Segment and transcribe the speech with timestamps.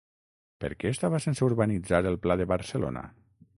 [0.63, 3.07] Per què estava sense urbanitzar el Pla de Barcelona?